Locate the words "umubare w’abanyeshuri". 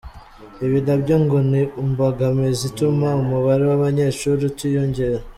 3.23-4.41